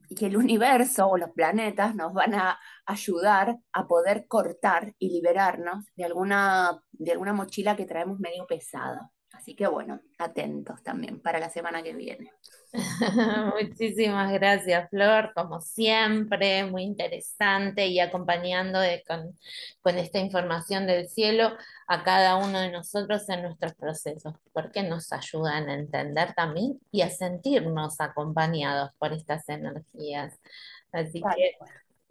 [0.09, 5.09] y que el universo o los planetas nos van a ayudar a poder cortar y
[5.09, 9.11] liberarnos de alguna, de alguna mochila que traemos medio pesada.
[9.37, 12.31] Así que bueno, atentos también para la semana que viene.
[13.61, 19.37] Muchísimas gracias, Flor, como siempre, muy interesante y acompañando con,
[19.81, 21.51] con, esta información del cielo
[21.87, 27.01] a cada uno de nosotros en nuestros procesos, porque nos ayudan a entender también y
[27.01, 30.39] a sentirnos acompañados por estas energías.
[30.91, 31.57] Así que,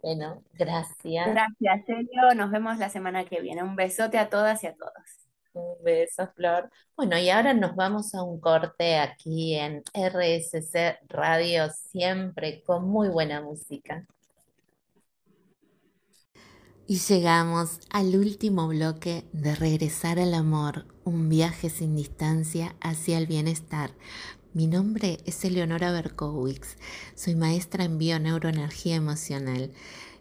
[0.01, 1.27] bueno, gracias.
[1.27, 2.35] Gracias, Sergio.
[2.35, 3.63] Nos vemos la semana que viene.
[3.63, 5.26] Un besote a todas y a todos.
[5.57, 6.69] Un beso, Flor.
[6.95, 13.09] Bueno, y ahora nos vamos a un corte aquí en RSC Radio, siempre con muy
[13.09, 14.05] buena música.
[16.85, 23.25] Y llegamos al último bloque de Regresar al Amor, un viaje sin distancia hacia el
[23.25, 23.91] bienestar.
[24.53, 26.77] Mi nombre es Eleonora Berkowitz,
[27.15, 29.73] soy maestra en bioneuroenergía emocional.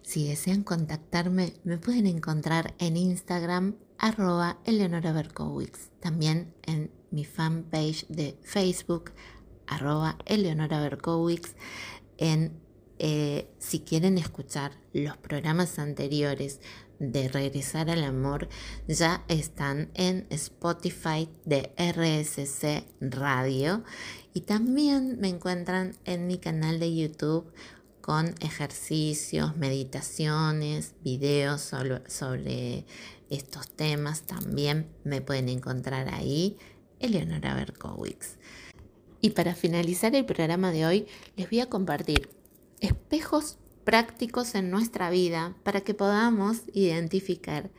[0.07, 5.90] Si desean contactarme, me pueden encontrar en Instagram arroba Eleonora Berkowitz.
[5.98, 9.11] También en mi fanpage de Facebook,
[9.66, 11.57] arroba Eleonora Berkowitz.
[12.18, 12.52] En,
[13.00, 16.61] eh, si quieren escuchar los programas anteriores
[17.00, 18.48] de Regresar al Amor,
[18.86, 23.82] ya están en Spotify de RSC Radio.
[24.34, 27.52] Y también me encuentran en mi canal de YouTube
[28.07, 31.61] con ejercicios, meditaciones, videos
[32.07, 32.86] sobre
[33.30, 36.57] estos temas también me pueden encontrar ahí,
[37.00, 38.36] Eleonora Berkowitz.
[39.20, 42.30] Y para finalizar el programa de hoy, les voy a compartir
[42.78, 47.72] espejos prácticos en nuestra vida para que podamos identificar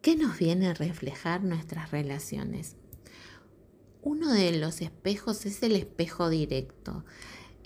[0.00, 2.76] qué nos viene a reflejar nuestras relaciones.
[4.02, 7.04] Uno de los espejos es el espejo directo.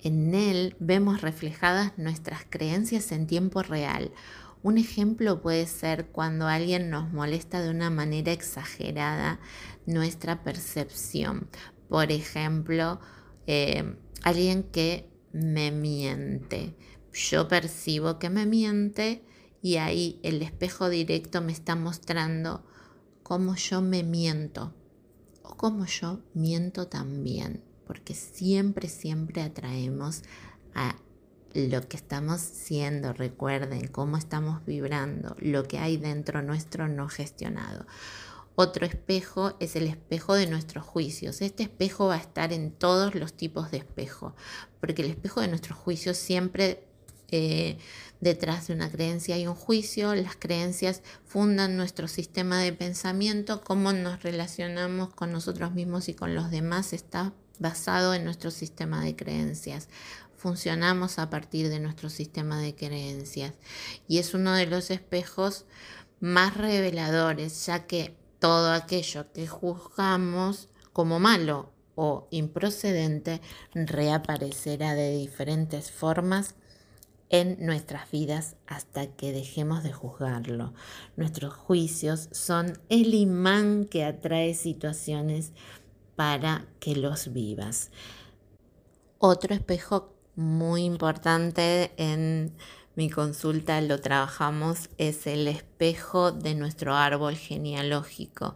[0.01, 4.11] En él vemos reflejadas nuestras creencias en tiempo real
[4.63, 9.39] un ejemplo puede ser cuando alguien nos molesta de una manera exagerada
[9.87, 11.49] nuestra percepción.
[11.89, 12.99] Por ejemplo,
[13.47, 16.75] eh, alguien que me miente.
[17.11, 19.25] Yo percibo que me miente
[19.63, 22.63] y ahí el espejo directo me está mostrando
[23.23, 24.75] cómo yo me miento
[25.41, 30.21] o cómo yo miento también, porque siempre, siempre atraemos
[30.73, 30.95] a
[31.53, 37.85] lo que estamos siendo, recuerden cómo estamos vibrando, lo que hay dentro nuestro no gestionado.
[38.55, 41.41] Otro espejo es el espejo de nuestros juicios.
[41.41, 44.37] Este espejo va a estar en todos los tipos de espejo,
[44.79, 46.85] porque el espejo de nuestros juicios siempre
[47.27, 47.77] eh,
[48.21, 53.91] detrás de una creencia hay un juicio, las creencias fundan nuestro sistema de pensamiento, cómo
[53.91, 59.15] nos relacionamos con nosotros mismos y con los demás está basado en nuestro sistema de
[59.15, 59.87] creencias
[60.41, 63.53] funcionamos a partir de nuestro sistema de creencias
[64.07, 65.65] y es uno de los espejos
[66.19, 73.39] más reveladores, ya que todo aquello que juzgamos como malo o improcedente,
[73.75, 76.55] reaparecerá de diferentes formas
[77.29, 80.73] en nuestras vidas hasta que dejemos de juzgarlo.
[81.15, 85.53] Nuestros juicios son el imán que atrae situaciones
[86.15, 87.91] para que los vivas.
[89.17, 92.53] Otro espejo muy importante en
[92.95, 98.53] mi consulta lo trabajamos es el espejo de nuestro árbol genealógico.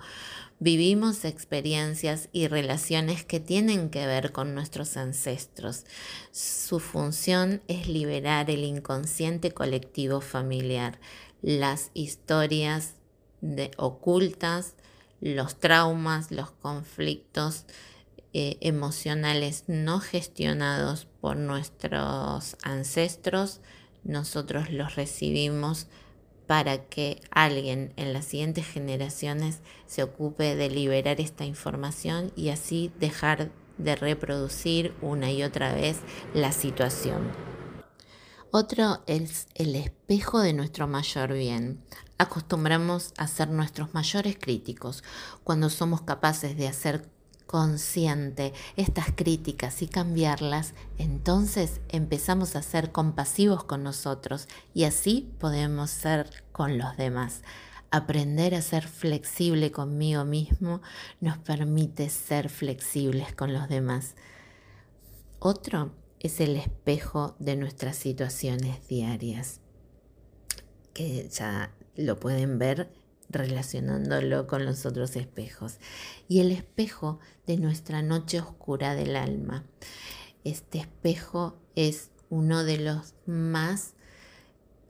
[0.59, 5.85] Vivimos experiencias y relaciones que tienen que ver con nuestros ancestros.
[6.31, 10.99] Su función es liberar el inconsciente colectivo familiar,
[11.41, 12.95] las historias
[13.41, 14.74] de, ocultas,
[15.33, 17.65] los traumas, los conflictos
[18.33, 23.59] eh, emocionales no gestionados por nuestros ancestros,
[24.03, 25.87] nosotros los recibimos
[26.45, 32.91] para que alguien en las siguientes generaciones se ocupe de liberar esta información y así
[32.99, 36.01] dejar de reproducir una y otra vez
[36.35, 37.31] la situación.
[38.51, 41.81] Otro es el espejo de nuestro mayor bien.
[42.17, 45.03] Acostumbramos a ser nuestros mayores críticos
[45.43, 47.09] cuando somos capaces de hacer
[47.45, 55.89] consciente estas críticas y cambiarlas, entonces empezamos a ser compasivos con nosotros y así podemos
[55.89, 57.41] ser con los demás.
[57.91, 60.81] Aprender a ser flexible conmigo mismo
[61.21, 64.15] nos permite ser flexibles con los demás.
[65.39, 69.61] Otro es el espejo de nuestras situaciones diarias,
[70.93, 72.89] que ya lo pueden ver
[73.29, 75.77] relacionándolo con los otros espejos.
[76.27, 79.65] Y el espejo de nuestra noche oscura del alma.
[80.43, 83.93] Este espejo es uno de los más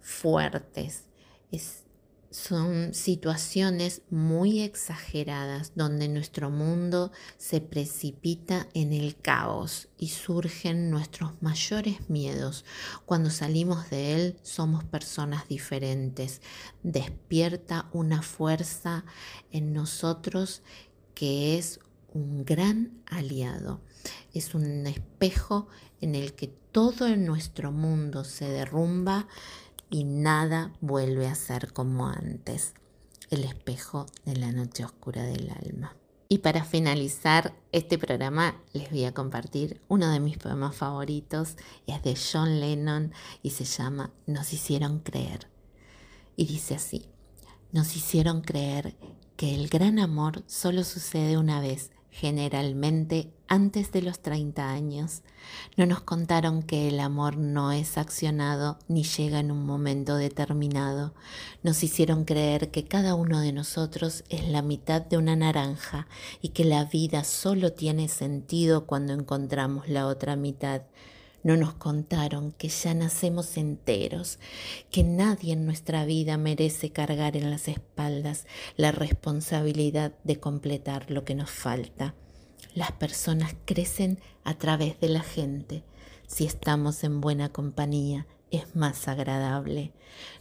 [0.02, 1.06] fuertes.
[1.52, 1.85] Es
[2.36, 11.42] son situaciones muy exageradas donde nuestro mundo se precipita en el caos y surgen nuestros
[11.42, 12.66] mayores miedos.
[13.06, 16.42] Cuando salimos de él somos personas diferentes.
[16.84, 19.06] Despierta una fuerza
[19.52, 20.62] en nosotros
[21.14, 21.80] que es
[22.14, 23.80] un gran aliado.
[24.34, 25.70] Es un espejo
[26.02, 29.28] en el que todo nuestro mundo se derrumba
[29.90, 32.74] y nada vuelve a ser como antes.
[33.30, 35.96] El espejo de la noche oscura del alma.
[36.28, 41.56] Y para finalizar este programa les voy a compartir uno de mis poemas favoritos.
[41.86, 43.14] Es de John Lennon
[43.44, 45.48] y se llama Nos hicieron creer.
[46.36, 47.10] Y dice así,
[47.72, 48.96] nos hicieron creer
[49.38, 55.22] que el gran amor solo sucede una vez generalmente antes de los 30 años,
[55.76, 61.14] no nos contaron que el amor no es accionado ni llega en un momento determinado.
[61.62, 66.08] Nos hicieron creer que cada uno de nosotros es la mitad de una naranja
[66.42, 70.84] y que la vida solo tiene sentido cuando encontramos la otra mitad.
[71.46, 74.40] No nos contaron que ya nacemos enteros,
[74.90, 81.24] que nadie en nuestra vida merece cargar en las espaldas la responsabilidad de completar lo
[81.24, 82.16] que nos falta.
[82.74, 85.84] Las personas crecen a través de la gente.
[86.26, 89.92] Si estamos en buena compañía, es más agradable.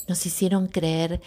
[0.08, 1.20] Nos hicieron creer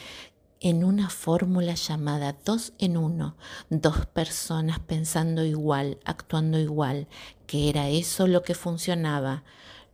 [0.60, 3.38] en una fórmula llamada dos en uno,
[3.70, 7.08] dos personas pensando igual, actuando igual,
[7.46, 9.44] que era eso lo que funcionaba.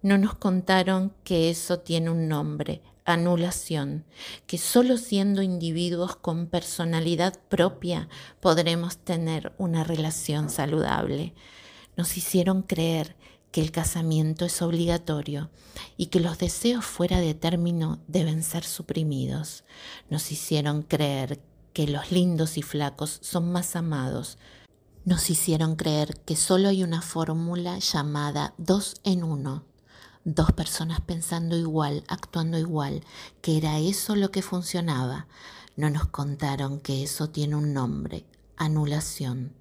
[0.01, 4.05] No nos contaron que eso tiene un nombre, anulación,
[4.47, 8.07] que solo siendo individuos con personalidad propia
[8.39, 11.33] podremos tener una relación saludable.
[11.95, 13.15] Nos hicieron creer
[13.53, 15.51] que el casamiento es obligatorio
[15.95, 19.63] y que los deseos fuera de término deben ser suprimidos.
[20.09, 21.39] Nos hicieron creer
[21.71, 24.39] que los lindos y flacos son más amados.
[25.05, 29.63] Nos hicieron creer que solo hay una fórmula llamada dos en uno,
[30.23, 33.03] dos personas pensando igual, actuando igual,
[33.43, 35.27] que era eso lo que funcionaba.
[35.75, 38.25] No nos contaron que eso tiene un nombre,
[38.65, 39.53] anulación,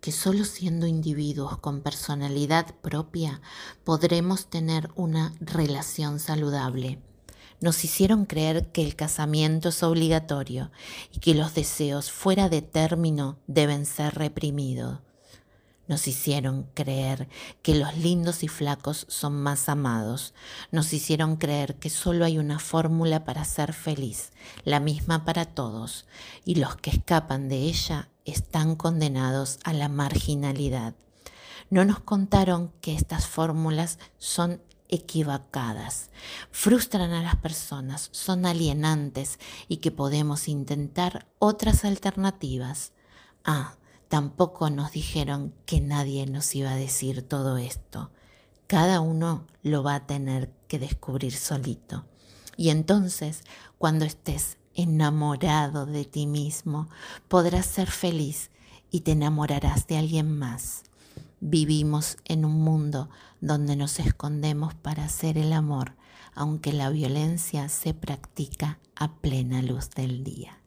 [0.00, 3.40] que solo siendo individuos con personalidad propia
[3.84, 7.00] podremos tener una relación saludable.
[7.60, 10.70] Nos hicieron creer que el casamiento es obligatorio
[11.12, 15.05] y que los deseos fuera de término deben ser reprimidos.
[15.88, 17.28] Nos hicieron creer
[17.62, 20.34] que los lindos y flacos son más amados.
[20.72, 24.32] Nos hicieron creer que solo hay una fórmula para ser feliz,
[24.64, 26.06] la misma para todos,
[26.44, 30.94] y los que escapan de ella están condenados a la marginalidad.
[31.70, 36.10] No nos contaron que estas fórmulas son equivocadas,
[36.50, 42.92] frustran a las personas, son alienantes y que podemos intentar otras alternativas.
[43.44, 43.76] Ah,
[44.08, 48.10] tampoco nos dijeron que nadie nos iba a decir todo esto.
[48.66, 52.04] Cada uno lo va a tener que descubrir solito.
[52.56, 53.42] Y entonces,
[53.78, 56.88] cuando estés enamorado de ti mismo,
[57.28, 58.50] podrás ser feliz
[58.90, 60.84] y te enamorarás de alguien más.
[61.40, 63.08] Vivimos en un mundo
[63.40, 65.94] donde nos escondemos para hacer el amor,
[66.34, 70.58] aunque la violencia se practica a plena luz del día.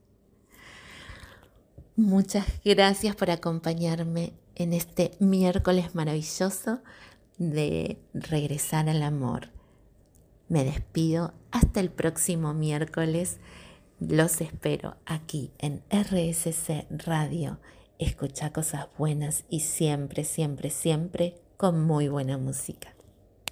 [1.99, 6.79] Muchas gracias por acompañarme en este miércoles maravilloso
[7.37, 9.49] de regresar al amor.
[10.47, 13.39] Me despido hasta el próximo miércoles.
[13.99, 17.59] Los espero aquí en RSC Radio.
[17.97, 22.93] Escucha cosas buenas y siempre, siempre, siempre con muy buena música.